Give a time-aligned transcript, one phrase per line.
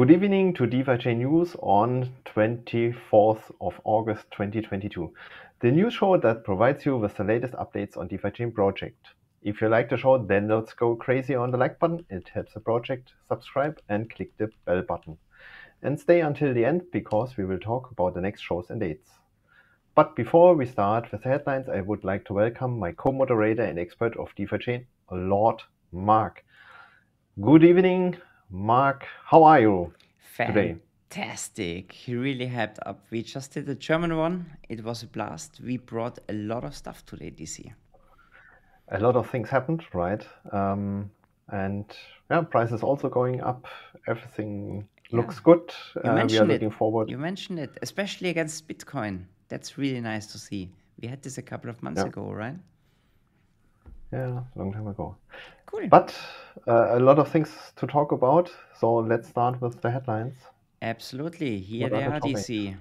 [0.00, 5.12] Good evening to DeFi Chain News on 24th of August 2022.
[5.60, 9.08] The news show that provides you with the latest updates on DeFi Chain project.
[9.42, 12.06] If you like the show, then let's go crazy on the like button.
[12.08, 13.12] It helps the project.
[13.28, 15.18] Subscribe and click the bell button.
[15.82, 19.10] And stay until the end because we will talk about the next shows and dates.
[19.94, 23.78] But before we start with the headlines, I would like to welcome my co-moderator and
[23.78, 25.60] expert of DeFi Chain, Lord
[25.92, 26.42] Mark.
[27.38, 28.16] Good evening,
[28.50, 29.06] Mark.
[29.24, 29.92] How are you
[30.36, 30.76] today?
[31.08, 31.92] Fantastic.
[31.92, 33.04] He really hyped up.
[33.10, 34.46] We just did the German one.
[34.68, 35.60] It was a blast.
[35.64, 37.72] We brought a lot of stuff today, DC.
[38.92, 40.26] A lot of things happened, right?
[40.52, 41.10] Um,
[41.48, 41.84] and
[42.30, 43.66] yeah, prices also going up.
[44.08, 45.16] Everything yeah.
[45.16, 45.72] looks good.
[46.04, 46.74] You uh, mentioned we are looking it.
[46.74, 47.10] forward.
[47.10, 49.26] You mentioned it, especially against Bitcoin.
[49.48, 50.70] That's really nice to see.
[51.00, 52.08] We had this a couple of months yeah.
[52.08, 52.56] ago, right?
[54.12, 55.16] Yeah, long time ago.
[55.66, 55.88] Cool.
[55.88, 56.14] But
[56.66, 58.50] uh, a lot of things to talk about.
[58.78, 60.34] So let's start with the headlines.
[60.82, 61.60] Absolutely.
[61.60, 62.76] Here what they are, DC.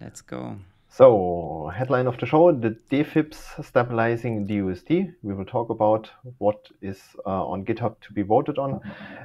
[0.00, 0.56] Let's go.
[0.88, 5.14] So, headline of the show the DFIPS stabilizing DUSD.
[5.22, 8.80] We will talk about what is uh, on GitHub to be voted on.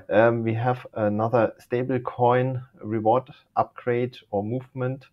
[0.09, 5.07] Um, we have another stablecoin reward upgrade or movement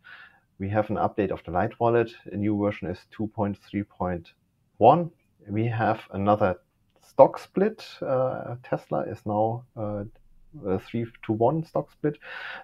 [0.58, 2.14] we have an update of the Light Wallet.
[2.30, 5.10] A new version is 2.3.1.
[5.48, 6.56] We have another
[7.06, 7.84] stock split.
[8.00, 10.04] Uh, Tesla is now uh,
[10.66, 12.18] a 3 to 1 stock split.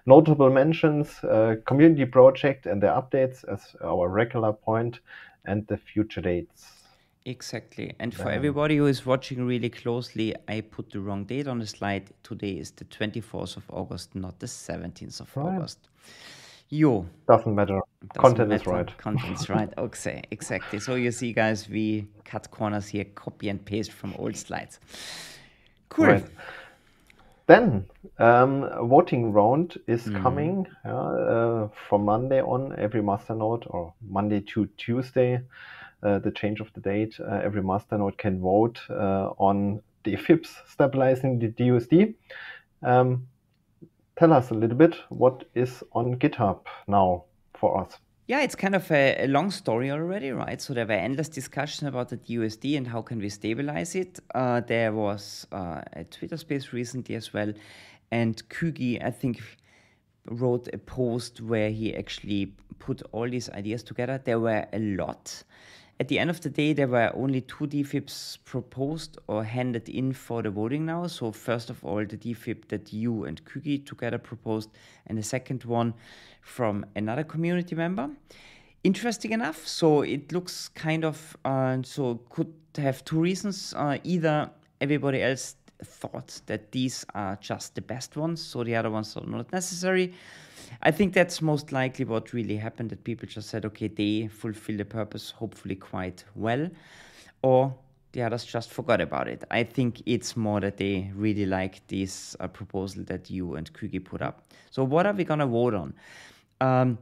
[0.05, 4.99] Notable mentions uh, community project and their updates as our regular point
[5.45, 6.71] and the future dates.
[7.25, 7.93] Exactly.
[7.99, 11.59] And for um, everybody who is watching really closely, I put the wrong date on
[11.59, 12.09] the slide.
[12.23, 15.55] Today is the 24th of August, not the 17th of right.
[15.55, 15.89] August.
[16.71, 17.05] Jo.
[17.27, 17.79] Doesn't matter.
[18.13, 18.61] Doesn't Content matter.
[18.61, 18.97] is right.
[18.97, 19.69] Content is right.
[19.77, 20.79] Okay, exactly.
[20.79, 24.79] So you see, guys, we cut corners here, copy and paste from old slides.
[25.89, 26.07] Cool.
[26.07, 26.25] Right.
[27.47, 27.85] Then
[28.17, 30.21] um, voting round is mm.
[30.21, 32.73] coming uh, from Monday on.
[32.77, 35.41] Every masternode or Monday to Tuesday,
[36.03, 37.19] uh, the change of the date.
[37.19, 42.15] Uh, every masternode can vote uh, on the FIPS stabilizing the DUSD.
[42.83, 43.27] Um,
[44.21, 47.23] tell us a little bit what is on GitHub now
[47.55, 47.97] for us.
[48.27, 50.61] Yeah, it's kind of a, a, long story already, right?
[50.61, 54.19] So there were endless discussions about the USD and how can we stabilize it.
[54.35, 57.51] Uh, there was uh, a Twitter space recently as well,
[58.11, 59.41] and Kügi, I think,
[60.27, 64.21] wrote a post where he actually put all these ideas together.
[64.23, 65.43] There were a lot.
[66.01, 70.13] At the end of the day, there were only two DFIPs proposed or handed in
[70.13, 71.05] for the voting now.
[71.05, 74.71] So, first of all, the DFIP that you and Kügi together proposed,
[75.05, 75.93] and the second one
[76.41, 78.09] from another community member.
[78.83, 79.67] Interesting enough.
[79.67, 83.75] So, it looks kind of uh, so could have two reasons.
[83.77, 84.49] Uh, either
[84.81, 89.27] everybody else thought that these are just the best ones, so the other ones are
[89.27, 90.15] not necessary
[90.81, 94.77] I think that's most likely what really happened that people just said, okay, they fulfill
[94.77, 96.69] the purpose hopefully quite well,
[97.41, 97.75] or
[98.13, 99.43] the others just forgot about it.
[99.51, 104.03] I think it's more that they really like this uh, proposal that you and Kügi
[104.03, 104.51] put up.
[104.69, 105.93] So, what are we going to vote on?
[106.59, 106.97] Um,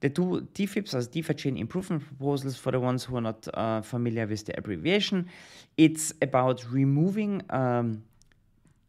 [0.00, 3.82] the two DFIPs are DeFi chain improvement proposals for the ones who are not uh,
[3.82, 5.28] familiar with the abbreviation.
[5.76, 8.02] It's about removing um,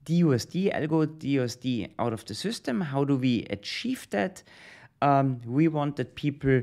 [0.05, 2.81] DUSD, algo DUSD out of the system.
[2.81, 4.43] How do we achieve that?
[5.01, 6.61] Um, we want that people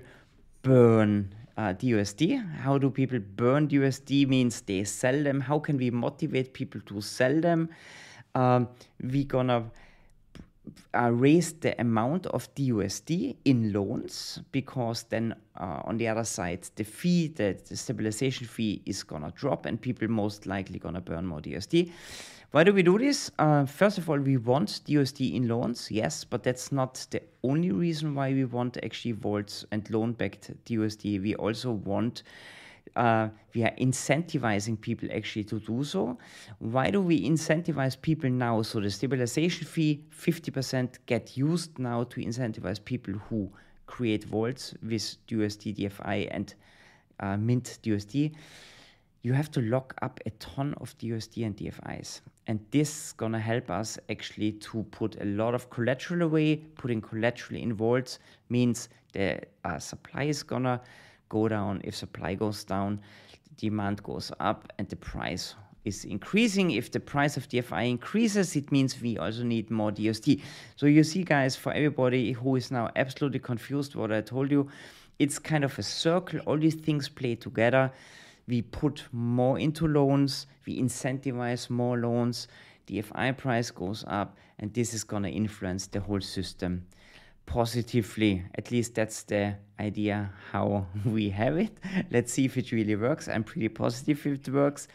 [0.62, 2.60] burn uh, DUSD.
[2.60, 4.28] How do people burn DUSD?
[4.28, 5.40] Means they sell them.
[5.40, 7.68] How can we motivate people to sell them?
[8.34, 8.68] Um,
[9.02, 9.70] we gonna
[10.94, 16.68] uh, raise the amount of DUSD in loans because then uh, on the other side
[16.76, 21.26] the fee, the, the stabilization fee is gonna drop and people most likely gonna burn
[21.26, 21.90] more DUSD.
[22.53, 23.31] Why do we do this?
[23.38, 27.70] Uh, first of all, we want DUSD in loans, yes, but that's not the only
[27.70, 31.23] reason why we want actually vaults and loan backed DUSD.
[31.23, 32.25] We also want
[32.97, 36.19] uh, we are incentivizing people actually to do so.
[36.58, 38.62] Why do we incentivize people now?
[38.62, 43.49] So the stabilization fee, 50% get used now to incentivize people who
[43.87, 46.53] create vaults with DUSD, DFI, and
[47.20, 48.32] uh, mint DUSD
[49.22, 52.20] you have to lock up a ton of DUSD and DFIs.
[52.46, 56.56] And this is gonna help us actually to put a lot of collateral away.
[56.76, 58.19] Putting collateral in vaults
[58.49, 60.81] means the uh, supply is gonna
[61.28, 61.81] go down.
[61.84, 63.00] If supply goes down,
[63.56, 66.70] demand goes up and the price is increasing.
[66.70, 70.40] If the price of DFI increases, it means we also need more DUSD.
[70.76, 74.69] So you see, guys, for everybody who is now absolutely confused what I told you,
[75.19, 76.40] it's kind of a circle.
[76.40, 77.93] All these things play together
[78.46, 82.48] we put more into loans, we incentivize more loans,
[82.87, 86.84] DFI price goes up, and this is going to influence the whole system
[87.46, 88.44] positively.
[88.54, 91.78] At least that's the idea how we have it.
[92.10, 93.28] Let's see if it really works.
[93.28, 94.88] I'm pretty positive if it works.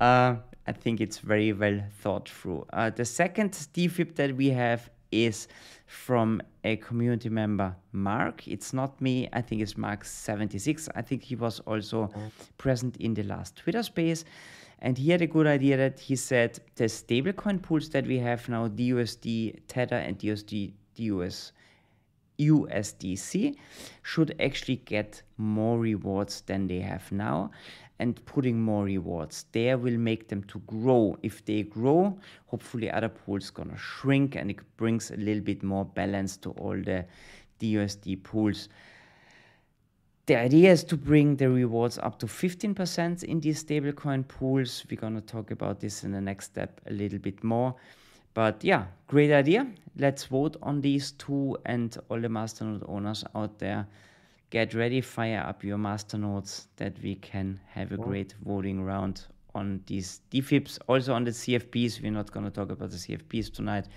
[0.00, 0.36] Uh,
[0.66, 2.66] I think it's very well thought through.
[2.72, 5.48] Uh, the second DFIP that we have is
[5.92, 8.48] from a community member, Mark.
[8.48, 9.28] It's not me.
[9.32, 10.88] I think it's Mark76.
[10.94, 12.30] I think he was also mm.
[12.56, 14.24] present in the last Twitter space.
[14.78, 18.48] And he had a good idea that he said the stablecoin pools that we have
[18.48, 21.52] now, DUSD, Tether, and DUSD, DUS,
[22.38, 23.54] USDC,
[24.02, 27.50] should actually get more rewards than they have now
[28.02, 31.16] and putting more rewards there will make them to grow.
[31.22, 35.84] If they grow, hopefully other pools gonna shrink and it brings a little bit more
[35.84, 37.04] balance to all the
[37.60, 38.68] DUSD pools.
[40.26, 44.84] The idea is to bring the rewards up to 15% in these stablecoin pools.
[44.90, 47.76] We're gonna talk about this in the next step a little bit more.
[48.34, 49.68] But yeah, great idea.
[49.96, 53.86] Let's vote on these two and all the masternode owners out there
[54.52, 59.80] get ready, fire up your masternodes that we can have a great voting round on
[59.86, 60.78] these DFIPs.
[60.88, 63.88] Also on the CFPs, we're not going to talk about the CFPs tonight.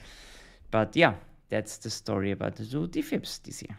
[0.72, 1.16] But yeah,
[1.50, 3.78] that's the story about the two DFIPs this year.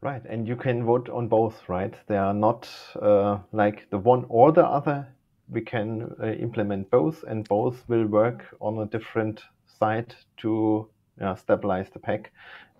[0.00, 1.94] Right, and you can vote on both, right?
[2.06, 2.66] They are not
[3.02, 5.06] uh, like the one or the other.
[5.50, 10.88] We can uh, implement both, and both will work on a different side to
[11.20, 12.30] uh, stabilize the peg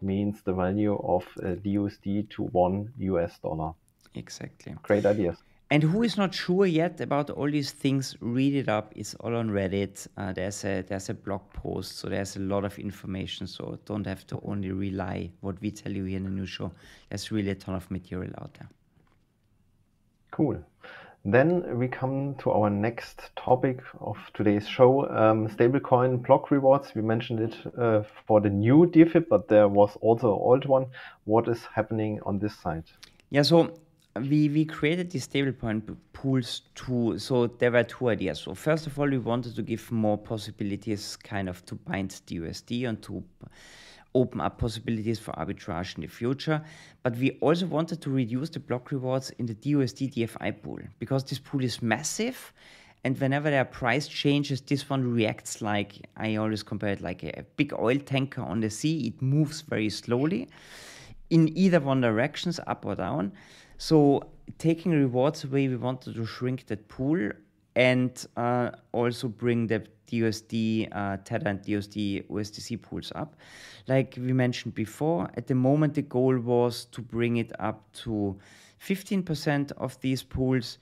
[0.03, 3.73] means the value of uh, DUSD to one US dollar.
[4.15, 4.75] Exactly.
[4.83, 5.37] Great ideas.
[5.69, 8.93] And who is not sure yet about all these things, read it up.
[8.94, 10.06] It's all on Reddit.
[10.17, 13.49] Uh, there's a there's a blog post, so there's a lot of information.
[13.49, 16.71] So don't have to only rely what we tell you here in the news show.
[17.09, 18.69] There's really a ton of material out there.
[20.31, 20.62] Cool.
[21.28, 26.94] Then we come to our next topic of today's show, um, stablecoin block rewards.
[26.94, 30.87] We mentioned it uh, for the new DFIP, but there was also an old one.
[31.25, 32.84] What is happening on this side?
[33.31, 33.75] Yeah, so
[34.14, 38.38] we, we created these stablecoin pools to, so there were two ideas.
[38.38, 42.38] So first of all, we wanted to give more possibilities kind of to bind the
[42.38, 43.25] USD and to
[44.16, 46.62] open up possibilities for arbitrage in the future.
[47.02, 51.22] But we also wanted to reduce the block rewards in the DUSD DFI pool because
[51.24, 52.52] this pool is massive.
[53.04, 57.22] And whenever there are price changes, this one reacts like I always compare it like
[57.22, 59.08] a big oil tanker on the sea.
[59.08, 60.48] It moves very slowly
[61.30, 63.32] in either one directions, up or down.
[63.78, 64.22] So
[64.58, 67.30] taking rewards away, we wanted to shrink that pool
[67.76, 73.37] and uh, also bring the DUSD, uh, Tether and DUSD USDC pools up.
[73.87, 78.38] Like we mentioned before, at the moment the goal was to bring it up to
[78.81, 80.78] 15% of these pools.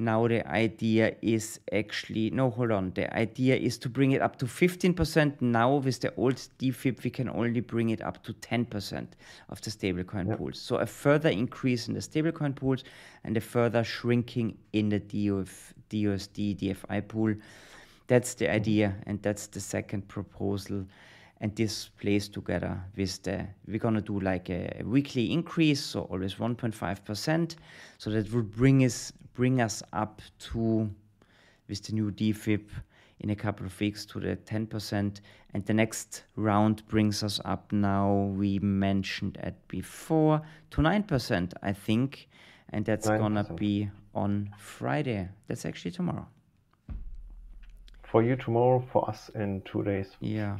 [0.00, 2.92] Now the idea is actually, no, hold on.
[2.92, 5.42] The idea is to bring it up to 15%.
[5.42, 9.08] Now with the old DFIP, we can only bring it up to 10%
[9.48, 10.38] of the stablecoin yep.
[10.38, 10.60] pools.
[10.60, 12.84] So a further increase in the stablecoin pools
[13.24, 17.34] and a further shrinking in the DUF, DUSD, DFI pool.
[18.06, 20.84] That's the idea, and that's the second proposal.
[21.40, 26.34] And this plays together with the, we're gonna do like a, weekly increase, so always
[26.34, 27.56] 1.5%.
[27.98, 30.90] So that would bring us bring us up to,
[31.68, 32.64] with the new DFIP
[33.20, 35.20] in a couple of weeks to the 10%.
[35.54, 41.72] And the next round brings us up now, we mentioned it before, to 9%, I
[41.72, 42.28] think.
[42.70, 43.18] And that's 9%.
[43.18, 43.88] gonna be
[44.18, 45.28] on Friday.
[45.46, 46.26] That's actually tomorrow.
[48.02, 50.16] For you tomorrow, for us in two days.
[50.20, 50.58] Yeah.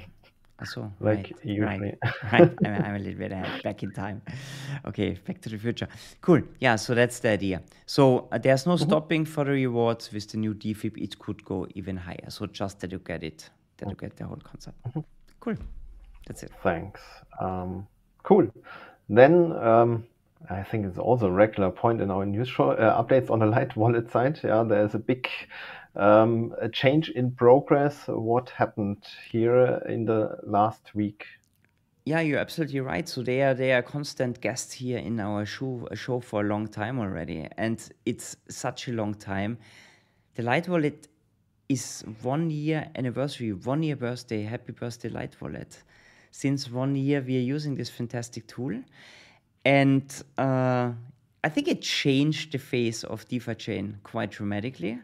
[0.65, 1.67] So like right, usually.
[1.69, 1.99] right,
[2.33, 2.53] right.
[2.65, 4.21] I'm, I'm, a little bit ahead, back in time.
[4.87, 5.88] Okay, back to the future.
[6.21, 6.43] Cool.
[6.59, 7.62] Yeah, so that's the idea.
[7.87, 8.88] So uh, there's no mm-hmm.
[8.88, 10.99] stopping for the rewards with the new DFIP.
[10.99, 12.29] It could go even higher.
[12.29, 14.77] So just that you get it, that you get the whole concept.
[14.88, 15.00] Mm-hmm.
[15.38, 15.57] Cool.
[16.27, 16.50] That's it.
[16.62, 17.00] Thanks.
[17.41, 17.87] Um,
[18.25, 18.49] cool.
[19.09, 20.05] Then um,
[20.50, 23.47] I think it's also a regular point in our news show uh, updates on the
[23.47, 24.40] Light Wallet side.
[24.42, 25.28] Yeah, there's a big
[25.97, 28.04] um, a change in progress.
[28.07, 31.26] What happened here in the last week?
[32.04, 33.07] Yeah, you're absolutely right.
[33.09, 36.68] So they are they are constant guests here in our show show for a long
[36.68, 39.59] time already, and it's such a long time.
[40.37, 41.09] The Light Wallet
[41.68, 44.45] is one year anniversary, one year birthday.
[44.45, 45.83] Happy birthday, Light Wallet!
[46.30, 48.83] Since one year, we are using this fantastic tool,
[49.76, 50.92] and uh,
[51.44, 54.98] I think it changed the face of DeFi chain quite dramatically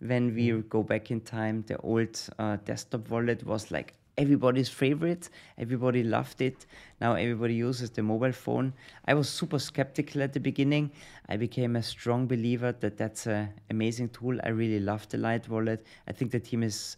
[0.00, 0.68] when we mm.
[0.68, 5.28] go back in time, the old uh, desktop wallet was like everybody's favorite.
[5.58, 6.66] Everybody loved it.
[7.00, 8.72] Now everybody uses the mobile phone.
[9.06, 10.90] I was super skeptical at the beginning.
[11.28, 14.38] I became a strong believer that that's an amazing tool.
[14.42, 15.86] I really love the Light Wallet.
[16.08, 16.96] I think the team is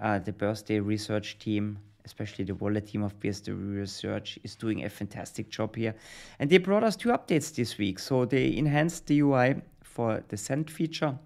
[0.00, 4.88] uh, the birthday research team, especially the wallet team of birthday research, is doing a
[4.88, 5.94] fantastic job here.
[6.38, 7.98] And they brought us two updates this week.
[7.98, 11.18] So they enhanced the UI for the send feature,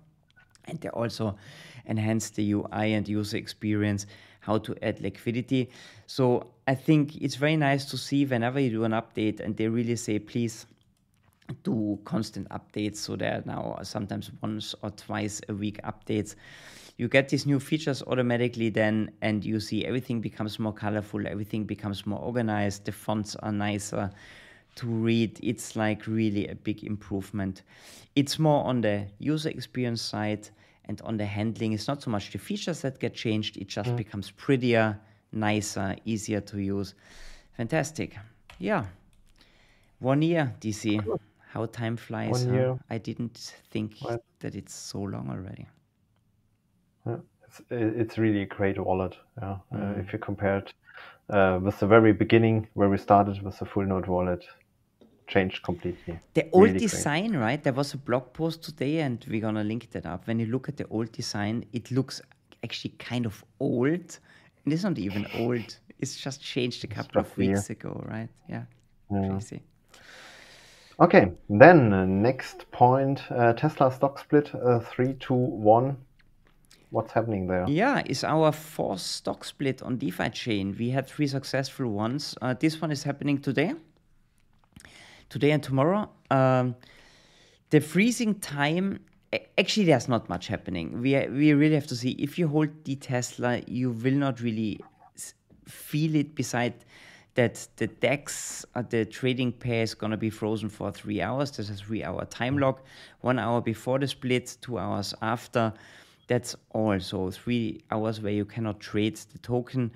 [0.64, 1.36] and they also
[1.86, 4.06] enhanced the UI and user experience
[4.40, 5.70] how to add liquidity.
[6.06, 9.68] So I think it's very nice to see whenever you do an update and they
[9.68, 10.66] really say, please
[11.62, 12.96] do constant updates.
[12.96, 16.36] So there are now sometimes once or twice a week updates.
[17.00, 21.64] You get these new features automatically then, and you see everything becomes more colorful, everything
[21.64, 24.10] becomes more organized, the fonts are nicer
[24.74, 25.40] to read.
[25.42, 27.62] It's like really a big improvement.
[28.16, 30.50] It's more on the user experience side
[30.84, 31.72] and on the handling.
[31.72, 33.96] It's not so much the features that get changed, it just mm.
[33.96, 35.00] becomes prettier,
[35.32, 36.92] nicer, easier to use.
[37.56, 38.18] Fantastic.
[38.58, 38.84] Yeah.
[40.00, 41.02] One year, DC.
[41.48, 42.44] How time flies.
[42.44, 42.78] One year.
[42.90, 43.94] I didn't think
[44.40, 45.66] that it's so long already.
[47.06, 47.16] Yeah,
[47.46, 49.16] it's, it's really a great wallet.
[49.40, 49.56] Yeah.
[49.72, 49.96] Mm.
[49.96, 50.72] Uh, if you compare it
[51.30, 54.44] uh, with the very beginning where we started with the full node wallet,
[55.26, 56.18] changed completely.
[56.34, 57.40] The old really design, great.
[57.40, 57.62] right?
[57.62, 60.26] There was a blog post today, and we're gonna link that up.
[60.26, 62.20] When you look at the old design, it looks
[62.64, 64.18] actually kind of old.
[64.64, 65.78] And it's not even old.
[65.98, 68.28] It's just changed a couple of weeks ago, right?
[68.48, 68.64] Yeah.
[69.10, 69.28] yeah.
[69.28, 69.62] Crazy.
[71.00, 75.96] Okay, then uh, next point uh, Tesla stock split uh, 3 to 1.
[76.90, 77.66] What's happening there?
[77.68, 80.74] Yeah, it's our fourth stock split on DeFi chain.
[80.78, 82.36] We had three successful ones.
[82.42, 83.74] Uh, this one is happening today
[85.30, 86.10] today and tomorrow.
[86.30, 86.74] Um,
[87.70, 89.00] the freezing time,
[89.56, 91.00] actually, there's not much happening.
[91.00, 92.10] We, we really have to see.
[92.10, 94.80] If you hold the Tesla, you will not really
[95.66, 96.74] feel it beside
[97.34, 101.52] that the DEX, uh, the trading pair is going to be frozen for three hours.
[101.52, 102.84] There's a three hour time lock,
[103.20, 105.72] one hour before the split, two hours after.
[106.30, 107.00] That's all.
[107.00, 109.90] So three hours where you cannot trade the token.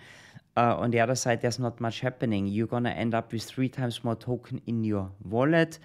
[0.56, 2.48] Uh, on the other side, there's not much happening.
[2.48, 5.78] You're to end up with three times more token in your wallet.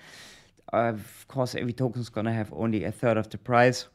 [0.74, 3.90] Uh, of course, every token is to have only a third of the price.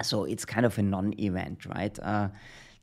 [0.00, 1.98] So it's kind of a non event, right?
[1.98, 2.28] Uh,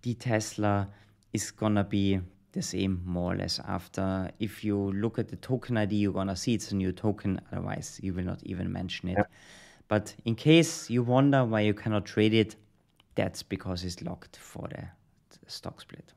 [0.01, 0.89] the Tesla
[1.31, 2.19] is to be
[2.51, 4.31] the same more or less after.
[4.39, 7.39] If you look at the token ID, you're to see it's a new token.
[7.53, 9.17] Otherwise, you will not even mention it.
[9.17, 9.23] Yeah.
[9.89, 12.55] But in case you wonder why you cannot trade it,
[13.15, 14.87] that's because it's locked for the
[15.47, 16.13] stock split.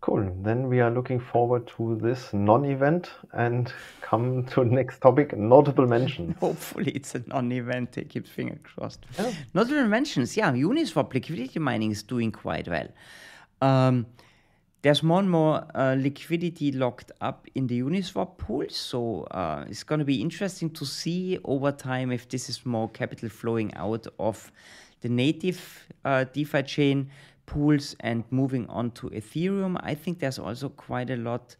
[0.00, 0.32] Cool.
[0.42, 5.86] Then we are looking forward to this non-event and come to the next topic, notable
[5.86, 6.36] mentions.
[6.40, 7.98] Hopefully it's a non-event.
[7.98, 9.04] I keep fingers crossed.
[9.18, 9.32] Yeah.
[9.54, 10.36] Notable mentions.
[10.36, 12.88] Yeah, Uniswap liquidity mining is doing quite well.
[13.60, 14.06] Um,
[14.82, 18.64] there's more and more uh, liquidity locked up in the Uniswap pool.
[18.68, 22.88] So uh, it's going to be interesting to see over time if this is more
[22.88, 24.52] capital flowing out of
[25.00, 27.10] the native uh, DeFi chain
[27.46, 31.56] pools and moving on to Ethereum, I think there's also quite a lot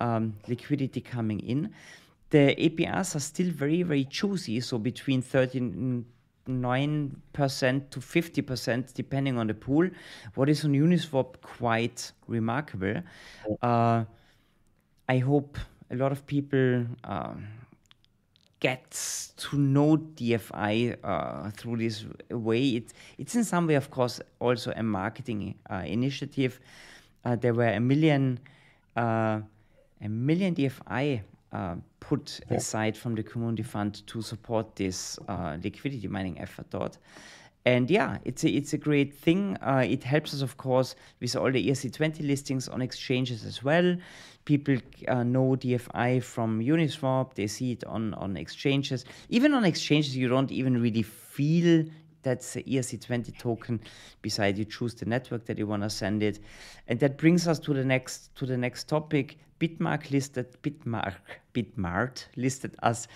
[0.00, 1.70] um, liquidity coming in.
[2.30, 5.22] The APRs are still very, very choosy, so between
[6.48, 9.88] 39% to 50%, depending on the pool.
[10.34, 13.02] What is on Uniswap quite remarkable.
[13.62, 14.04] Uh,
[15.08, 15.58] I hope
[15.90, 16.86] a lot of people.
[17.04, 17.34] Uh,
[18.60, 22.68] gets to know DFI uh, through this way.
[22.68, 26.58] It, it's in some way, of course, also a marketing uh, initiative.
[27.24, 28.38] Uh, there were a million,
[28.96, 29.40] uh,
[30.00, 32.56] a million DFI uh, put yeah.
[32.56, 36.98] aside from the community fund to support this uh, liquidity mining effort.
[37.66, 39.58] And yeah, it's a, it's a great thing.
[39.62, 43.96] it helps us, of course, with all the ERC20 listings on exchanges as well
[44.48, 44.76] people
[45.08, 49.04] uh, know DFI from Uniswap, they see it on, on exchanges.
[49.28, 51.84] Even on exchanges, you don't even really feel
[52.22, 53.80] that's the ERC20 token
[54.22, 56.40] beside you choose the network that you want to send it.
[56.88, 59.38] And that brings us to the next to the next topic.
[59.60, 61.14] Bitmark listed Bitmark
[61.52, 63.08] Bitmart listed us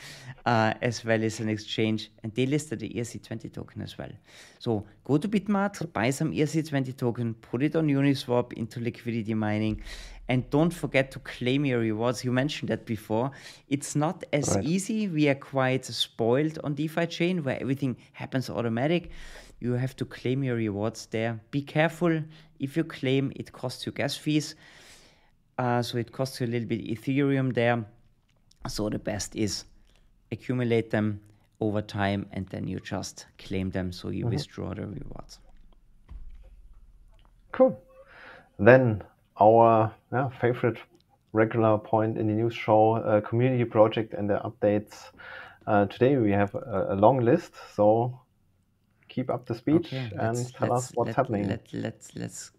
[0.45, 4.11] uh, as well as an exchange, and they listed the ERC20 token as well.
[4.59, 9.83] So go to Bitmart, buy some ERC20 token, put it on Uniswap into liquidity mining,
[10.33, 12.25] and don't forget to claim your rewards.
[12.25, 13.33] You mentioned that before.
[13.69, 14.65] It's not as right.
[14.65, 15.07] easy.
[15.07, 19.11] We are quite spoiled on DeFi chain where everything happens automatic.
[19.61, 21.39] You have to claim your rewards there.
[21.51, 22.23] Be careful.
[22.59, 24.55] If you claim, it costs you gas fees.
[25.59, 27.85] Uh, so it costs you a little bit Ethereum there.
[28.69, 29.65] So the best is
[30.31, 31.21] accumulate them
[31.61, 34.37] over time and then you just claim them so you mm-hmm.
[34.37, 35.41] withdraw the rewards.
[37.53, 37.79] Cool.
[38.59, 39.03] Then
[39.41, 40.79] our yeah, favorite
[41.33, 45.11] regular point in the news show, uh, community project and the updates.
[45.67, 48.21] Uh, today we have a, a, long list, so
[49.09, 51.49] keep up the speed okay, and tell us what's let, happening.
[51.49, 52.51] Let, let's, let's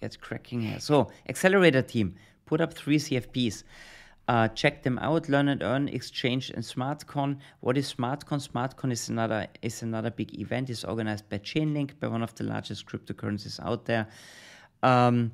[0.00, 0.80] get cracking here.
[0.80, 2.14] So, Accelerator team,
[2.46, 3.64] put up three CFPs.
[4.28, 5.28] Uh, check them out.
[5.28, 7.38] Learn and Earn, Exchange, and SmartCon.
[7.60, 8.44] What is SmartCon?
[8.44, 10.68] SmartCon is another is another big event.
[10.68, 14.08] It's organized by Chainlink, by one of the largest cryptocurrencies out there.
[14.82, 15.30] Um,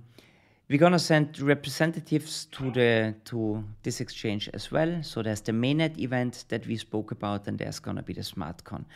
[0.72, 5.02] we're gonna send representatives to the to this exchange as well.
[5.02, 8.86] So there's the mainnet event that we spoke about, and there's gonna be the SmartCon.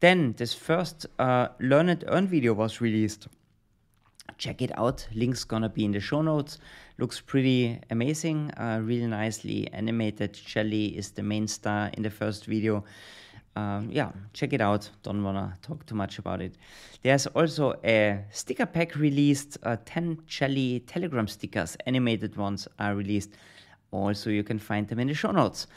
[0.00, 3.28] Then this first uh, Learn and Earn video was released
[4.36, 5.08] check it out.
[5.14, 6.58] Link's gonna be in the show notes.
[6.98, 10.34] Looks pretty amazing, uh, really nicely animated.
[10.34, 12.84] Jelly is the main star in the first video.
[13.56, 14.90] Um, yeah, check it out.
[15.02, 16.56] Don't wanna talk too much about it.
[17.02, 19.58] There's also a sticker pack released.
[19.62, 23.30] Uh, 10 jelly Telegram stickers, animated ones, are released.
[23.92, 25.68] Also, you can find them in the show notes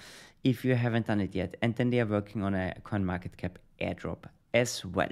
[0.43, 1.55] if you haven't done it yet.
[1.61, 5.11] And then they are working on a CoinMarketCap airdrop as well.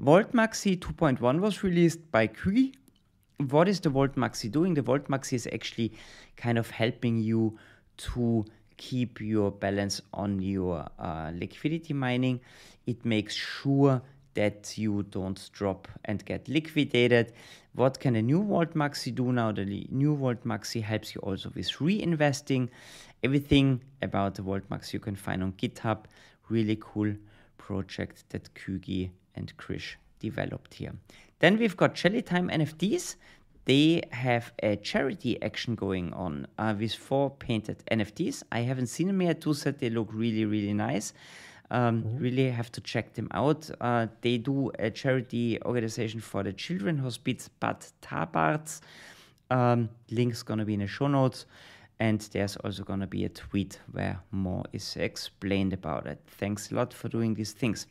[0.00, 2.74] Vault Maxi 2.1 was released by Kügi.
[3.50, 4.74] What is the Vault Maxi doing?
[4.74, 5.92] The Vault Maxi is actually
[6.36, 7.56] kind of helping you
[7.96, 8.44] to
[8.76, 12.40] keep your balance on your uh, liquidity mining.
[12.86, 14.02] It makes sure
[14.34, 17.32] that you don't drop and get liquidated.
[17.74, 19.52] What can a new Vault Maxi do now?
[19.52, 22.68] The new Vault Maxi helps you also with reinvesting.
[23.22, 26.04] Everything about the Vault Maxi you can find on GitHub.
[26.48, 27.14] Really cool
[27.58, 30.92] project that Kügi and Krysh developed here.
[31.38, 33.16] Then we've got Jellytime NFTs.
[33.66, 38.42] They have a charity action going on uh, with four painted NFTs.
[38.52, 39.40] I haven't seen them yet.
[39.40, 41.14] Two said they look really, really nice.
[41.70, 42.18] Um, mm-hmm.
[42.18, 43.70] Really have to check them out.
[43.80, 48.80] Uh, they do a charity organization for the Children Hospice Bad Tabarz.
[49.50, 51.46] Um, link's gonna be in the show notes,
[52.00, 56.20] and there's also gonna be a tweet where more is explained about it.
[56.26, 57.86] Thanks a lot for doing these things.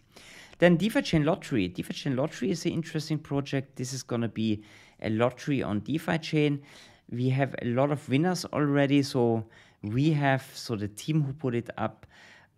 [0.59, 1.67] Then DeFi Chain Lottery.
[1.67, 3.75] DeFi Chain Lottery is an interesting project.
[3.75, 4.63] This is going to be
[5.03, 6.61] a lottery on DeFi Chain.
[7.09, 9.03] We have a lot of winners already.
[9.03, 9.45] So
[9.81, 12.05] we have, so the team who put it up,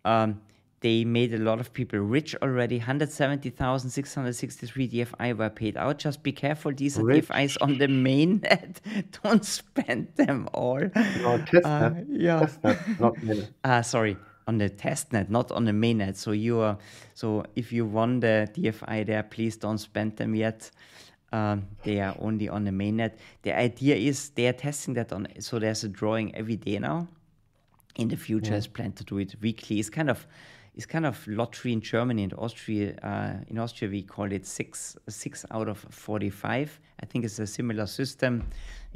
[0.04, 0.40] um,
[0.80, 2.78] they made a lot of people rich already.
[2.78, 5.98] 170,663 DFI were paid out.
[5.98, 6.72] Just be careful.
[6.72, 7.26] These are rich.
[7.26, 8.76] DFIs on the mainnet.
[9.22, 10.78] Don't spend them all.
[10.78, 12.40] No, test uh, Yeah.
[12.40, 12.60] Test
[13.00, 13.48] not mainnet.
[13.64, 16.16] Ah, sorry on the testnet, not on the mainnet.
[16.16, 16.78] So you are
[17.14, 20.70] so if you won the DFI there, please don't spend them yet.
[21.32, 23.12] Um, they are only on the mainnet.
[23.42, 25.26] The idea is they are testing that on.
[25.40, 27.08] So there's a drawing every day now.
[27.96, 28.58] In the future, yeah.
[28.58, 29.80] is planned to do it weekly.
[29.80, 30.26] It's kind of
[30.74, 32.94] it's kind of lottery in Germany and Austria.
[33.02, 36.78] Uh, in Austria, we call it six six out of forty five.
[37.02, 38.46] I think it's a similar system.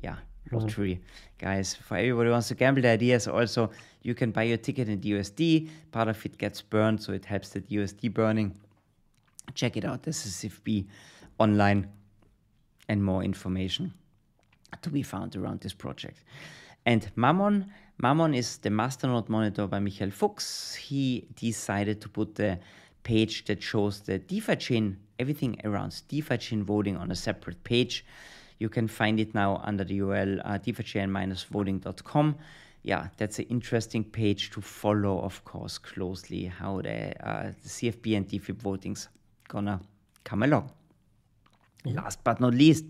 [0.03, 0.17] Yeah,
[0.53, 1.47] lottery, mm-hmm.
[1.47, 1.75] guys.
[1.75, 3.71] For everybody who wants to gamble, the idea is also
[4.03, 5.71] you can buy your ticket in USD.
[5.91, 8.55] Part of it gets burned, so it helps the USD burning.
[9.55, 10.03] Check it out.
[10.03, 10.87] This is CFP
[11.39, 11.89] online
[12.91, 13.95] and more information
[14.83, 16.19] to be found around this project.
[16.85, 17.67] And MaMon,
[18.03, 20.75] MaMon is the masternode monitor by Michael Fuchs.
[20.75, 22.59] He decided to put the
[23.05, 28.05] page that shows the DeFi chain, everything around DeFi chain voting on a separate page.
[28.59, 32.37] You can find it now under the URL uh, defichain-voting.com.
[32.83, 38.17] Yeah, that's an interesting page to follow, of course, closely how the, uh, the CFP
[38.17, 39.09] and DeFi voting's
[39.49, 39.81] gonna
[40.25, 40.73] come along.
[41.85, 42.85] Last but not least,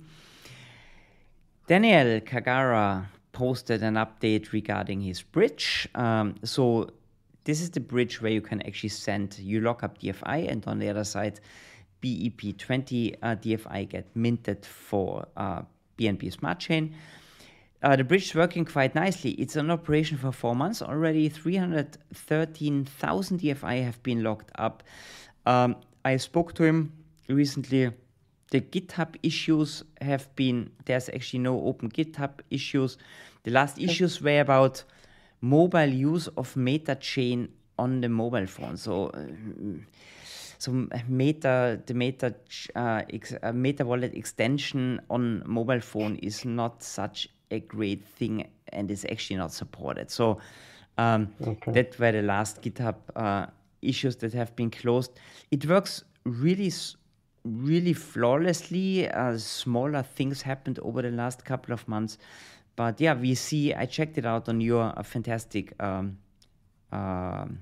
[1.66, 5.88] Daniel Kagara posted an update regarding his bridge.
[5.94, 6.90] Um, so
[7.44, 10.78] this is the bridge where you can actually send, you lock up DFI, and on
[10.78, 11.40] the other side,
[12.02, 15.62] BEP20 uh, DFI get minted for uh,
[15.98, 16.94] BNB Smart Chain.
[17.82, 19.32] Uh, the bridge is working quite nicely.
[19.32, 21.30] It's in operation for four months already.
[21.30, 24.82] 313,000 DFI have been locked up.
[25.46, 26.92] Um, I spoke to him
[27.28, 27.92] recently.
[28.50, 32.98] The GitHub issues have been, there's actually no open GitHub issues.
[33.44, 33.84] The last okay.
[33.84, 34.84] issues were about
[35.40, 38.76] mobile use of meta chain on the mobile phone.
[38.76, 39.22] So, uh,
[40.58, 42.34] so Meta, the Meta,
[42.74, 48.46] uh, ex, uh, Meta Wallet extension on mobile phone is not such a great thing
[48.68, 50.10] and is actually not supported.
[50.10, 50.38] So
[50.98, 51.72] um, okay.
[51.72, 53.46] that were the last GitHub uh,
[53.80, 55.12] issues that have been closed.
[55.50, 56.70] It works really,
[57.44, 59.08] really flawlessly.
[59.08, 62.18] Uh, smaller things happened over the last couple of months,
[62.76, 63.74] but yeah, we see.
[63.74, 66.18] I checked it out on your uh, fantastic um,
[66.92, 67.60] um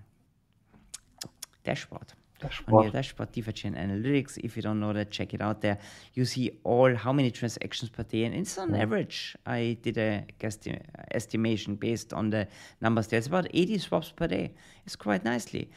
[1.64, 2.78] dashboard dashboard.
[2.78, 4.38] on your dashboard, DeFi Analytics.
[4.38, 5.78] If you don't know that, check it out there.
[6.14, 8.80] You see all how many transactions per day, and it's on mm.
[8.80, 9.36] average.
[9.46, 12.48] I did a guesstim- estimation based on the
[12.80, 13.18] numbers there.
[13.18, 14.54] It's about 80 swaps per day.
[14.86, 15.70] It's quite nicely,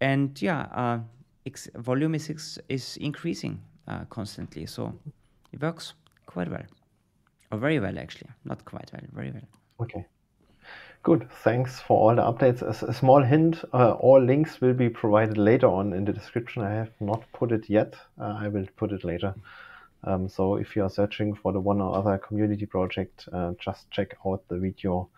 [0.00, 1.00] and yeah,
[1.46, 4.92] uh, volume is is increasing uh, constantly, so
[5.52, 5.94] it works
[6.26, 6.66] quite well,
[7.50, 9.48] or very well actually, not quite well, very well.
[9.80, 10.06] Okay.
[11.02, 11.28] Good.
[11.42, 12.62] Thanks for all the updates.
[12.62, 16.62] As a small hint, uh, all links will be provided later on in the description.
[16.62, 17.94] I have not put it yet.
[18.20, 19.34] Uh, I will put it later.
[20.04, 23.90] Um, so if you are searching for the one or other community project, uh, just
[23.90, 25.08] check out the video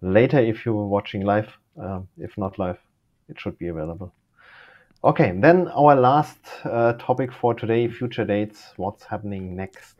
[0.00, 1.48] later if you're watching live.
[1.80, 2.78] Uh, if not live,
[3.28, 4.12] it should be available.
[5.04, 8.72] Okay, then our last uh, topic for today, future dates.
[8.76, 9.96] What's happening next?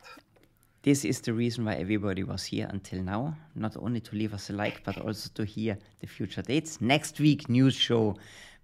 [0.81, 3.35] This is the reason why everybody was here until now.
[3.53, 6.79] Not only to leave us a like, but also to hear the future dates.
[6.79, 8.15] Next week, news show.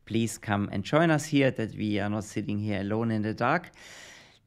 [0.06, 3.34] Please come and join us here that we are not sitting here alone in the
[3.34, 3.71] dark.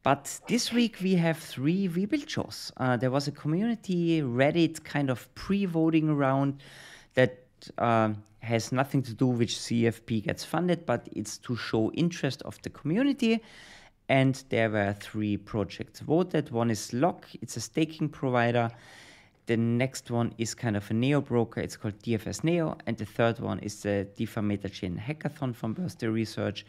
[0.03, 2.73] But this week we have three rebuild shows.
[2.79, 6.63] Uh, there was a community Reddit kind of pre voting round
[7.15, 7.42] that
[7.79, 12.61] uh, has nothing to do with CFP gets funded, but it's to show interest of
[12.63, 13.43] the community
[14.09, 16.51] and there were three projects voted.
[16.51, 18.71] One is Lock, it's a staking provider.
[19.47, 22.77] The next one is kind of a neo broker, it's called DFS Neo.
[22.87, 26.67] And the third one is the DeFi MetaChain Hackathon from Birthday Research.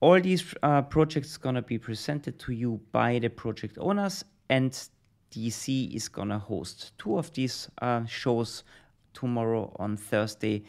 [0.00, 4.72] All these uh, projects going to be presented to you by the project owners, and
[5.30, 8.64] DC is going to host two of these uh, shows
[9.12, 10.64] tomorrow on Thursday,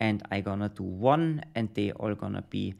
[0.00, 2.74] and I gonna do one, and they all gonna be,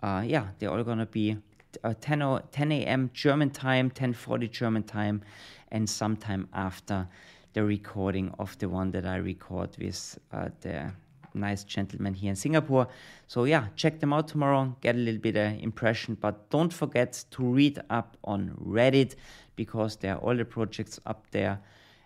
[0.00, 1.36] uh, yeah, they're all gonna be
[1.84, 3.10] uh, 10, 10 a.m.
[3.12, 5.22] German time, 10:40 German time,
[5.70, 7.08] and sometime after
[7.52, 10.92] the recording of the one that I record with uh, the
[11.36, 12.88] nice gentleman here in Singapore.
[13.26, 17.24] So yeah, check them out tomorrow, get a little bit of impression, but don't forget
[17.32, 19.14] to read up on Reddit
[19.54, 21.60] because there are all the projects up there.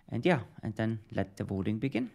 [0.09, 2.11] And yeah, and then let the voting begin.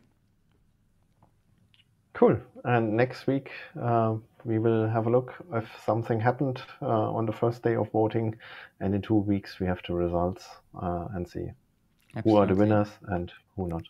[2.16, 2.38] Cool.
[2.64, 4.14] And next week, uh,
[4.46, 8.34] we will have a look if something happened uh, on the first day of voting.
[8.80, 10.48] And in two weeks, we have the results
[10.82, 11.50] uh, and see
[12.16, 12.32] Absolutely.
[12.32, 13.82] who are the winners and who not.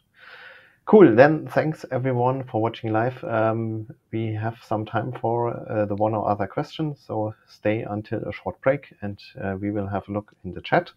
[0.86, 1.14] Cool.
[1.14, 3.22] Then thanks everyone for watching live.
[3.22, 6.96] Um, we have some time for uh, the one or other question.
[6.96, 10.62] So stay until a short break and uh, we will have a look in the
[10.62, 10.90] chat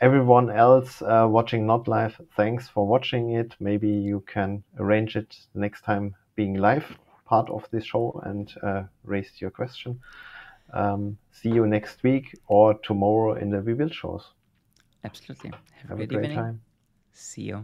[0.00, 3.54] everyone else uh, watching not live, thanks for watching it.
[3.60, 6.86] Maybe you can arrange it next time being live
[7.26, 10.00] part of this show and uh, raised your question.
[10.72, 14.24] Um, see you next week or tomorrow in the Rebuild shows.
[15.04, 15.50] Absolutely.
[15.50, 16.38] Have, Have a, great evening.
[16.38, 16.60] time.
[17.12, 17.58] See you.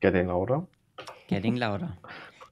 [0.00, 0.60] Getting louder.
[1.28, 1.92] Getting louder.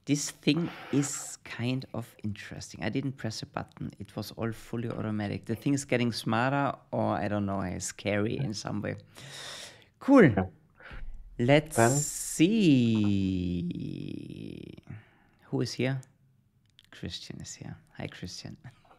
[0.04, 2.82] This thing is kind of interesting.
[2.82, 3.92] I didn't press a button.
[3.98, 5.46] It was all fully automatic.
[5.46, 8.96] The thing is getting smarter or I don't know, scary in some way.
[10.00, 10.30] Cool.
[10.30, 10.46] Yeah.
[11.38, 11.90] Let's then?
[11.90, 12.46] see.
[15.44, 16.00] Who is here?
[16.90, 17.76] Christian is here.
[17.98, 18.56] Hi, Christian.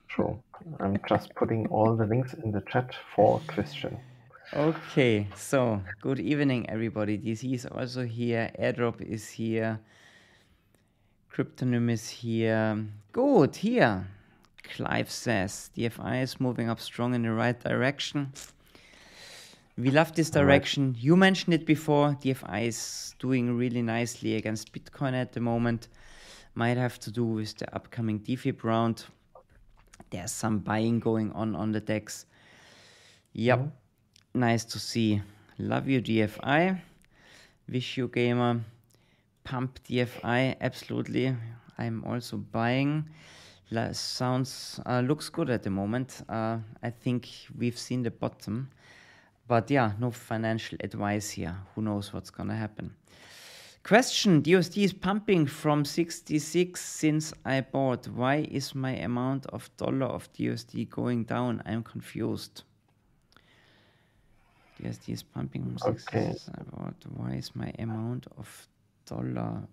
[0.08, 0.40] Sure.
[0.80, 3.98] I'm just putting all the links in the chat for Christian.
[4.54, 7.18] Okay, so good evening, everybody.
[7.18, 8.52] DC is also here.
[8.60, 9.80] Airdrop is here.
[11.34, 12.86] Cryptonym is here.
[13.12, 14.08] Good, here.
[14.64, 18.34] Clive says DFI is moving up strong in the right direction.
[19.78, 20.94] We love this direction.
[20.94, 21.04] Right.
[21.04, 22.10] You mentioned it before.
[22.22, 25.88] DFI is doing really nicely against Bitcoin at the moment.
[26.56, 29.06] Might have to do with the upcoming DFIP round.
[30.10, 32.26] There's some buying going on on the DEX.
[33.34, 33.60] Yep.
[33.60, 34.40] Mm-hmm.
[34.40, 35.22] Nice to see.
[35.58, 36.82] Love you, DFI.
[37.70, 38.60] Wish you, gamer.
[39.46, 40.58] Pump DFI.
[40.60, 41.36] Absolutely.
[41.78, 43.06] I'm also buying.
[43.94, 46.24] sounds uh, looks good at the moment.
[46.28, 48.70] Uh, I think we've seen the bottom.
[49.52, 51.58] But yeah, no financial advice here.
[51.76, 52.96] Who knows what's going to happen?
[53.84, 58.08] Question DUSD is pumping from 66 since I bought.
[58.08, 61.62] Why is my amount of dollar of DUSD going down?
[61.66, 62.64] I'm confused.
[64.82, 66.28] DUSD is pumping from 66 okay.
[66.28, 66.96] since I bought.
[67.14, 68.48] Why is my amount of
[69.06, 69.64] dollar?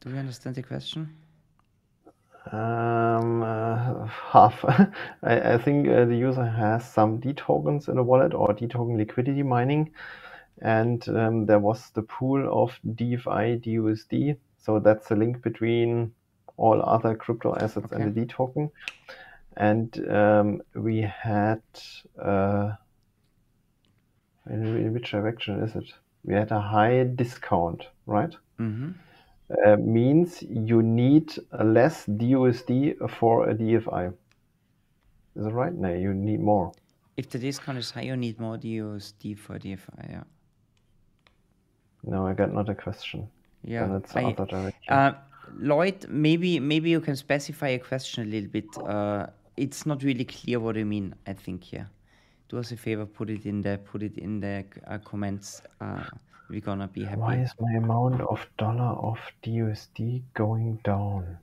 [0.00, 1.14] Do you understand the question?
[2.52, 4.64] Um, uh, half.
[4.64, 4.86] I,
[5.22, 8.96] I think uh, the user has some D tokens in a wallet or D token
[8.96, 9.92] liquidity mining,
[10.62, 14.36] and um, there was the pool of DFI DUSD.
[14.58, 16.12] So that's the link between
[16.56, 17.96] all other crypto assets okay.
[17.96, 18.70] and the D token.
[19.56, 21.62] And um, we had
[22.22, 22.72] uh,
[24.48, 25.92] in, in, which direction is it?
[26.24, 28.34] We had a high discount, right?
[28.58, 28.90] Mm-hmm.
[29.66, 34.12] Uh, means you need less DUSD for a DFI.
[35.34, 35.72] Is it right?
[35.72, 36.72] No, you need more.
[37.16, 40.22] If the discount is high, you need more DUSD for DFI, yeah.
[42.04, 43.28] No, I got not a question.
[43.64, 44.92] Yeah, then it's other direction.
[44.92, 45.14] uh,
[45.58, 48.66] Lloyd, maybe maybe you can specify a question a little bit.
[48.78, 51.14] Uh, it's not really clear what you mean.
[51.26, 51.88] I think here.
[52.48, 55.62] Do us a favor, put it in the put it in the uh, comments.
[56.50, 57.20] We're gonna be happy.
[57.20, 61.38] Why is my amount of dollar of DUSD going down?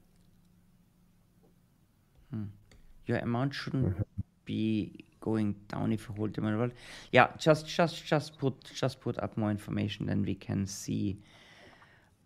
[3.06, 4.06] Your amount shouldn't
[4.44, 6.70] be going down if you hold them well.
[7.14, 11.18] Yeah, just just just put just put up more information, then we can see.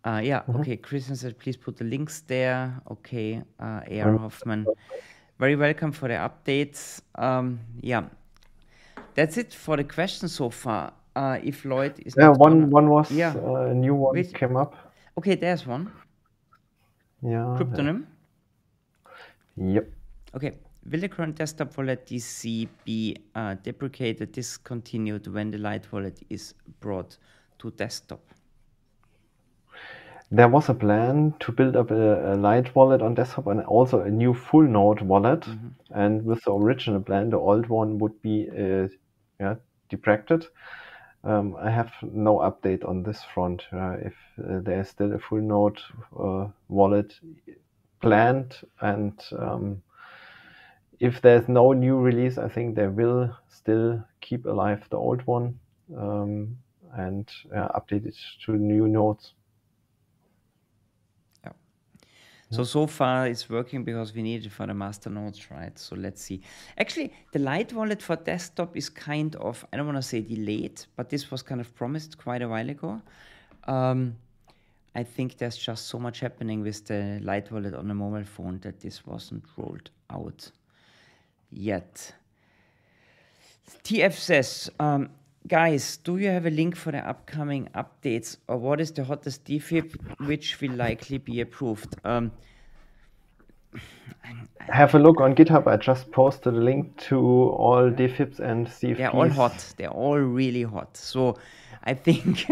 [0.04, 0.76] Uh, yeah, okay.
[0.76, 2.82] Christian said, please put the links there.
[2.90, 4.16] Okay, uh, A.R.
[4.16, 4.66] Hoffman,
[5.38, 7.00] very welcome for the updates.
[7.14, 8.06] Um, yeah,
[9.14, 10.92] that's it for the questions so far.
[11.14, 13.34] Uh, if Lloyd is Yeah, one gonna- one was Yeah.
[13.36, 14.34] uh, a new one Wait.
[14.34, 14.74] came up.
[15.18, 15.90] Okay, there's one.
[17.22, 17.56] Yeah.
[17.58, 18.06] Cryptonym.
[19.56, 19.88] Yep.
[20.34, 20.52] Okay.
[20.90, 26.54] Will the current desktop wallet DC be uh, deprecated, discontinued when the Light wallet is
[26.80, 27.18] brought
[27.58, 28.20] to desktop?
[30.30, 34.00] There was a plan to build up a, a light wallet on desktop and also
[34.00, 35.46] a new full node wallet.
[35.90, 38.88] And with the original plan, the old one would be uh,
[39.38, 39.56] yeah,
[39.90, 40.46] deprecated.
[41.24, 43.62] Um, I have no update on this front.
[43.72, 45.80] Uh, if uh, there is still a full node
[46.18, 47.14] uh, wallet
[48.00, 49.82] planned, and um,
[50.98, 55.58] if there's no new release, I think they will still keep alive the old one
[55.96, 56.56] um,
[56.94, 59.34] and uh, update it to new nodes.
[62.52, 65.78] So so far it's working because we need it for the master nodes, right?
[65.78, 66.42] So let's see.
[66.76, 70.84] Actually, the Light wallet for desktop is kind of I don't want to say delayed,
[70.96, 73.00] but this was kind of promised quite a while ago.
[73.64, 74.16] Um,
[74.94, 78.58] I think there's just so much happening with the Light wallet on a mobile phone
[78.62, 80.50] that this wasn't rolled out
[81.50, 82.12] yet.
[83.84, 85.08] TF says, um,
[85.48, 89.44] guys, do you have a link for the upcoming updates or what is the hottest
[89.44, 89.94] DFIP
[90.26, 91.96] which will likely be approved?
[92.04, 92.32] Um,
[94.58, 95.66] Have a look on GitHub.
[95.66, 98.96] I just posted a link to all DFIPs and CFPs.
[98.98, 99.74] they're all hot.
[99.76, 100.96] They're all really hot.
[100.96, 101.36] So
[101.82, 102.46] I think,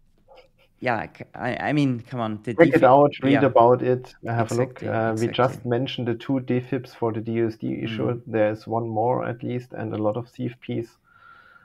[0.80, 2.40] yeah, I mean, come on.
[2.44, 3.46] The Check it out, read yeah.
[3.46, 5.18] about it, have Exactly, a look.
[5.18, 8.20] Uh, We just mentioned the two DFIPs for the DUSD issue.
[8.26, 10.88] There's one more at least, and a lot of CFPs.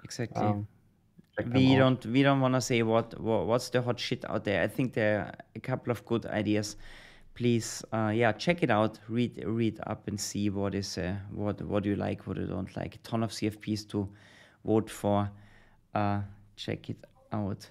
[0.03, 0.41] Exactly.
[0.41, 0.67] Um,
[1.53, 4.61] we don't we don't want to say what, what what's the hot shit out there.
[4.61, 6.75] I think there are a couple of good ideas.
[7.33, 8.99] Please, uh, yeah, check it out.
[9.07, 12.75] Read read up and see what is uh, what what you like, what you don't
[12.75, 12.95] like.
[12.95, 14.09] A ton of CFPs to
[14.65, 15.29] vote for.
[15.95, 16.21] Uh,
[16.55, 16.97] check it
[17.31, 17.69] out.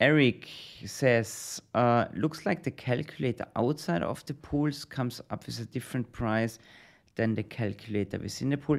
[0.00, 0.48] Eric
[0.84, 6.10] says, uh, looks like the calculator outside of the pools comes up with a different
[6.12, 6.58] price
[7.14, 8.78] than the calculator within the pool.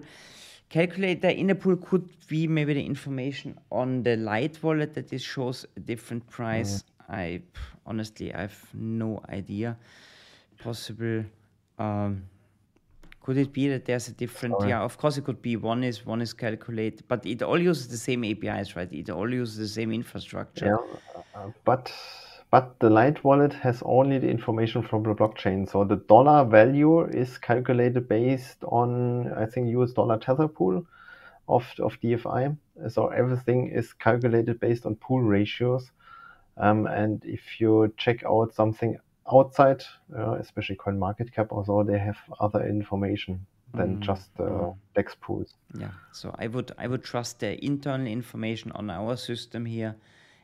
[0.75, 5.21] Calculator in the pool could be maybe the information on the light wallet that this
[5.21, 6.83] shows a different price.
[7.07, 7.43] I
[7.85, 9.77] honestly I have no idea.
[10.61, 11.23] Possible.
[11.79, 12.25] Um,
[13.21, 14.55] could it be that there's a different?
[14.59, 14.71] Sorry.
[14.71, 15.55] Yeah, of course it could be.
[15.55, 18.91] One is one is calculate, but it all uses the same APIs, right?
[18.91, 20.65] It all uses the same infrastructure.
[20.65, 21.89] Yeah, uh, but
[22.51, 25.69] but the Light wallet has only the information from the blockchain.
[25.69, 30.85] So the dollar value is calculated based on I think US dollar tether pool
[31.47, 32.57] of of DFI.
[32.89, 35.91] So everything is calculated based on pool ratios.
[36.57, 38.97] Um, and if you check out something
[39.31, 39.83] outside,
[40.17, 45.55] uh, especially CoinMarketCap or so, they have other information than just uh, DEX pools.
[45.77, 45.91] Yeah.
[46.11, 49.95] So I would I would trust the internal information on our system here.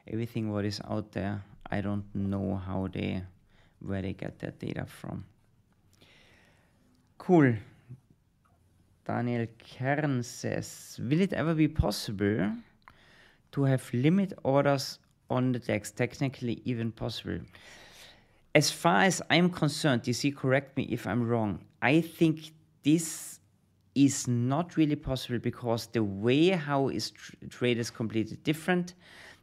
[0.08, 3.23] Everything what is out there, I don't know how they
[3.79, 5.25] where they get that data from.
[7.17, 7.55] Cool.
[9.05, 12.51] Daniel Kern says, will it ever be possible
[13.51, 15.91] to have limit orders on the DEX?
[15.91, 17.39] Technically even possible.
[18.53, 21.60] As far as I'm concerned, DC, correct me if I'm wrong.
[21.81, 22.51] I think
[22.84, 23.39] this
[23.95, 28.93] is not really possible because the way how is tr- trade is completely different.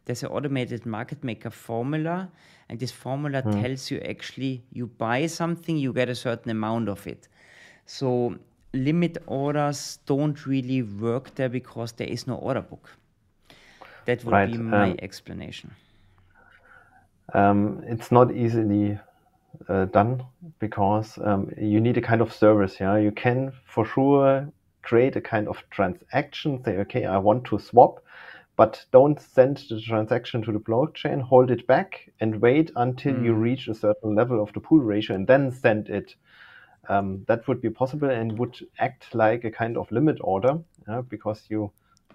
[0.08, 2.32] There's an automated market maker formula,
[2.68, 7.06] and this formula tells you actually you buy something, you get a certain amount of
[7.06, 7.28] it.
[7.86, 8.36] So
[8.74, 12.90] limit orders don't really work there because there is no order book.
[14.06, 15.76] That would Right, be my um, explanation.
[17.34, 18.98] Um, it's not easily
[19.68, 20.24] uh, done
[20.58, 22.80] because um, you need a kind of service.
[22.80, 24.48] Yeah, you can for sure
[24.82, 26.62] create a kind of transaction.
[26.64, 28.02] Say, okay, I want to swap,
[28.58, 31.22] but don't send the transaction to the blockchain.
[31.22, 35.14] Hold it back and wait until you reach a certain level of the pool ratio,
[35.14, 36.16] and then send it.
[36.88, 41.02] Um, that would be possible and would act like a kind of limit order, yeah,
[41.08, 41.70] because you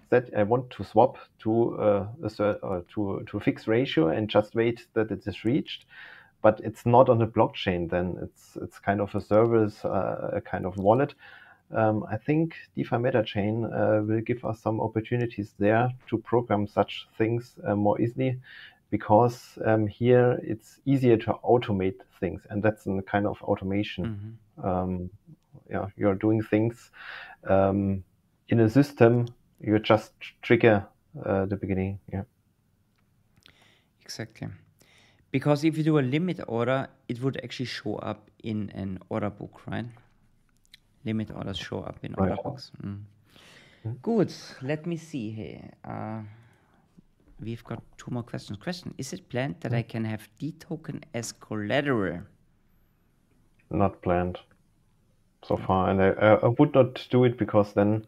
[0.09, 4.29] said I want to swap to uh, a uh, to to a fixed ratio and
[4.29, 5.85] just wait that it is reached,
[6.41, 7.89] but it's not on the blockchain.
[7.89, 11.13] Then it's it's kind of a service, uh, a kind of wallet.
[11.73, 17.07] Um, I think DeFi MetaChain uh, will give us some opportunities there to program such
[17.17, 18.39] things uh, more easily,
[18.91, 24.37] because um, here it's easier to automate things, and that's a kind of automation.
[24.59, 24.67] Mm-hmm.
[24.67, 25.09] Um,
[25.69, 26.91] yeah, you're doing things
[27.49, 28.03] um,
[28.49, 29.25] in a system.
[29.59, 30.85] You just trigger
[31.25, 31.99] uh, the beginning.
[32.11, 32.23] Yeah.
[34.01, 34.49] Exactly.
[35.31, 39.31] Because if you do a limit order, it would actually show up in an order
[39.31, 39.85] book, right?
[41.05, 42.31] Limit orders show up in right.
[42.31, 42.71] order books.
[42.83, 42.99] Mm.
[43.85, 44.01] Mm.
[44.01, 44.33] Good.
[44.61, 45.69] Let me see here.
[45.83, 46.21] Uh,
[47.39, 48.57] we've got two more questions.
[48.57, 52.21] Question: Is it planned that I can have D token as collateral?
[53.69, 54.39] Not planned
[55.43, 56.09] so far, and I,
[56.43, 58.05] I would not do it because then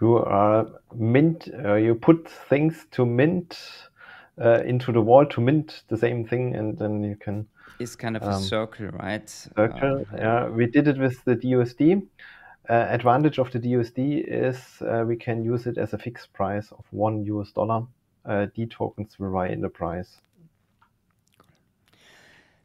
[0.00, 1.48] you are mint.
[1.64, 3.58] Uh, you put things to mint
[4.40, 7.46] uh, into the wall to mint the same thing, and then you can.
[7.78, 9.28] It's kind of um, a circle, right?
[9.28, 10.06] Circle.
[10.12, 12.06] Uh, yeah, we did it with the DUSD.
[12.68, 16.70] Uh, advantage of the DUSD is uh, we can use it as a fixed price
[16.72, 17.86] of one US dollar.
[18.24, 20.20] Uh, D tokens will rise in the price.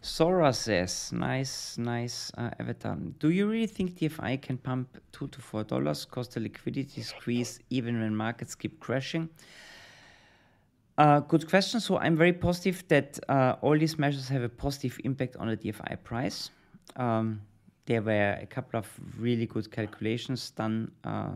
[0.01, 2.95] Sora says, nice, nice uh, avatar.
[3.17, 7.59] Do you really think DFI can pump two to four dollars, cause the liquidity squeeze
[7.71, 9.29] even when markets keep crashing?
[10.97, 11.79] Uh, good question.
[11.79, 15.57] So I'm very positive that uh, all these measures have a positive impact on the
[15.57, 16.51] DFI price.
[16.95, 17.41] Um,
[17.85, 18.87] there were a couple of
[19.19, 21.31] really good calculations done uh,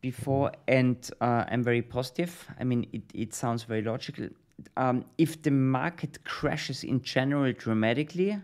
[0.00, 2.46] before, and uh, I'm very positive.
[2.60, 4.28] I mean, it, it sounds very logical
[4.76, 8.38] um, if the market crashes in general dramatically,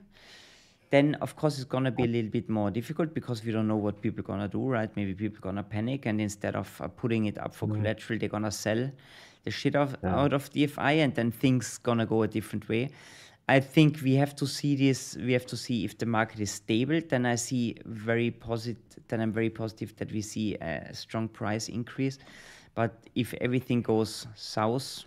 [0.90, 3.76] then of course it's gonna be a little bit more difficult because we don't know
[3.76, 4.90] what people are gonna do, right?
[4.96, 7.76] Maybe people are gonna panic, and instead of uh, putting it up for mm.
[7.76, 8.90] collateral, they're gonna sell
[9.44, 10.16] the shit of, yeah.
[10.16, 12.90] out of DFI, and then things gonna go a different way.
[13.50, 15.16] I think we have to see this.
[15.16, 17.00] We have to see if the market is stable.
[17.00, 18.76] Then I see very positive.
[19.08, 22.18] Then I'm very positive that we see a strong price increase.
[22.74, 25.04] But if everything goes south,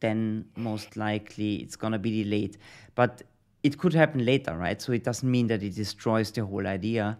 [0.00, 2.56] then most likely it's going to be delayed.
[2.94, 3.22] But
[3.62, 4.80] it could happen later, right?
[4.80, 7.18] So it doesn't mean that it destroys the whole idea,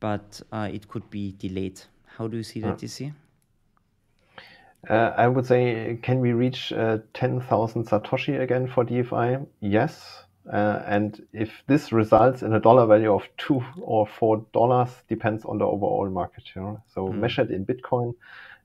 [0.00, 1.80] but uh, it could be delayed.
[2.06, 3.12] How do you see that, DC?
[4.88, 9.46] Uh, I would say, can we reach uh, 10,000 Satoshi again for DFI?
[9.60, 10.24] Yes.
[10.50, 15.44] Uh, and if this results in a dollar value of two or four dollars, depends
[15.44, 16.44] on the overall market.
[16.56, 16.82] Know?
[16.94, 17.18] So mm.
[17.18, 18.14] measured in Bitcoin,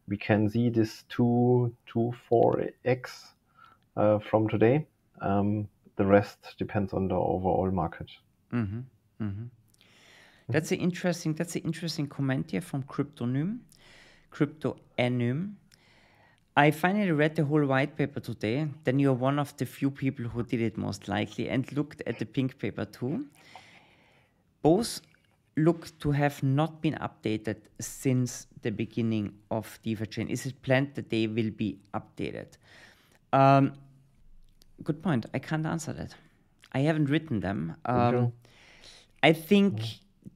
[0.07, 3.33] we can see this two to four x
[3.97, 4.87] uh, from today.
[5.21, 8.09] Um, the rest depends on the overall market.
[8.53, 8.79] Mm-hmm.
[9.21, 9.45] Mm-hmm.
[10.49, 11.33] That's an interesting.
[11.33, 13.59] That's an interesting comment here from Cryptonym,
[14.31, 15.53] Cryptonym.
[16.57, 18.67] I finally read the whole white paper today.
[18.83, 22.19] Then you're one of the few people who did it most likely and looked at
[22.19, 23.25] the pink paper too.
[24.61, 25.01] Both
[25.57, 30.27] look to have not been updated since the beginning of DeFi chain.
[30.27, 32.47] Is it planned that they will be updated?
[33.33, 33.73] Um,
[34.83, 35.25] good point.
[35.33, 36.15] I can't answer that.
[36.73, 37.75] I haven't written them.
[37.85, 38.33] Um,
[39.23, 39.81] I think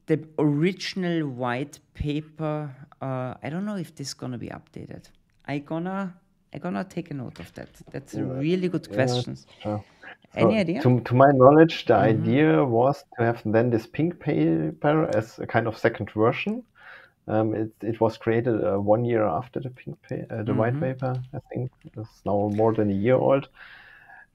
[0.06, 2.74] the original white paper.
[3.00, 5.04] Uh, I don't know if this is gonna be updated.
[5.46, 6.14] I gonna
[6.52, 7.68] I gonna take a note of that.
[7.92, 9.36] That's a really good question.
[9.36, 9.84] Yeah, sure.
[10.34, 10.82] Any idea?
[10.82, 12.22] To, to my knowledge, the mm-hmm.
[12.22, 16.62] idea was to have then this pink paper as a kind of second version.
[17.26, 20.56] Um, it, it was created uh, one year after the pink pa- uh, the mm-hmm.
[20.56, 21.14] white paper.
[21.34, 23.48] I think it's now more than a year old.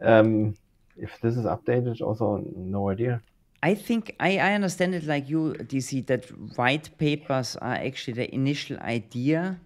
[0.02, 0.56] Um,
[0.98, 3.22] if this is updated, also no idea.
[3.64, 8.34] I think I, I understand it like you, DC, that white papers are actually the
[8.34, 9.60] initial idea.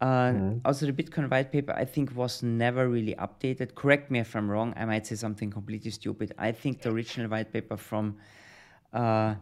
[0.00, 0.60] Uh, mm.
[0.64, 3.74] Also, the Bitcoin white paper, I think, was never really updated.
[3.74, 4.74] Correct me if I'm wrong.
[4.76, 6.34] I might say something completely stupid.
[6.38, 8.16] I think the original white paper from
[8.92, 9.36] uh,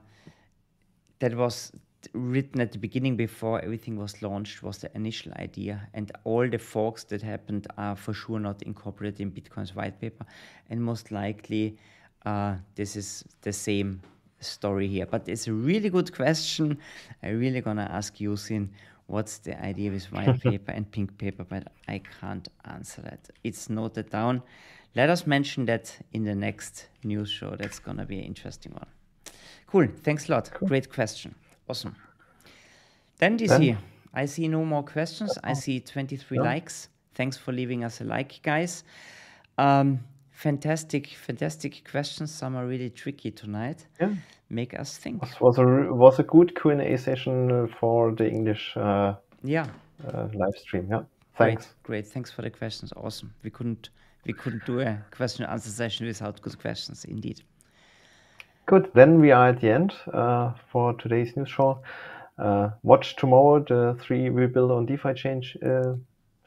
[1.19, 1.73] that was
[2.13, 5.89] written at the beginning before everything was launched was the initial idea.
[5.95, 10.27] And all the forks that happened are for sure not incorporated in bitcoin's white paper.
[10.71, 11.79] And most likely
[12.25, 14.01] uh, this is the same
[14.41, 15.07] story here.
[15.07, 16.79] But it's a really good question.
[17.23, 18.69] I really gonna ask U-Zyn
[19.07, 21.45] what's the idea with white paper and pink paper?
[21.45, 23.29] But i can't answer that.
[23.43, 24.43] It's noted down.
[24.95, 27.57] Let us mention that in the next news show.
[27.57, 28.87] That's gonna be an interesting one.
[29.67, 29.89] Cool.
[30.03, 30.51] Thanks a lot.
[30.53, 30.69] Cool.
[30.69, 31.35] great question
[31.69, 31.97] Awesome.
[33.19, 33.79] Then DC, then,
[34.13, 35.39] I see no more questions.
[35.43, 36.43] I see 23 yeah.
[36.43, 36.89] likes.
[37.15, 38.85] Thanks for leaving us a like, guys.
[39.57, 40.01] Um,
[40.33, 42.33] fantastic, fantastic questions.
[42.33, 43.87] Some are really tricky tonight.
[44.01, 44.15] Yeah.
[44.51, 45.23] Make us think.
[45.23, 48.77] It was a was a good Q and A session for the English.
[48.77, 49.67] Uh, yeah.
[50.07, 50.89] Uh, live stream.
[50.91, 51.03] Yeah.
[51.37, 51.75] Thanks.
[51.83, 52.07] Great, great.
[52.07, 52.93] Thanks for the questions.
[52.97, 53.33] Awesome.
[53.43, 53.89] We couldn't
[54.27, 57.43] we couldn't do a question and answer session without good questions, indeed.
[58.67, 58.91] Good.
[58.95, 61.83] Then we are at the end uh, for today's news show.
[62.39, 65.97] Uh, watch tomorrow the three We Build on DeFiChain uh,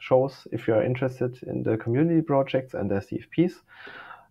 [0.00, 3.52] shows if you are interested in the community projects and their CFPs.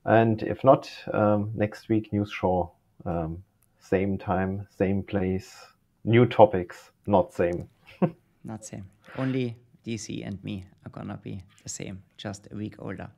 [0.04, 2.74] And if not, um, next week news show,
[3.06, 3.42] um,
[3.80, 5.56] same time, same place,
[6.04, 7.70] new topics, not same.
[8.44, 8.86] not same.
[9.18, 13.10] Only DC and me are gonna be the same, just a week older.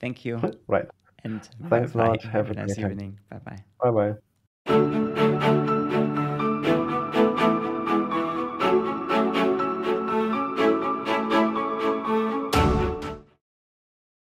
[0.00, 0.40] Thank you.
[0.66, 0.86] right.
[1.24, 2.22] And thanks a lot.
[2.22, 3.18] Have, Have a nice evening.
[3.30, 3.64] Bye bye.
[3.80, 4.14] Bye
[4.66, 5.64] bye.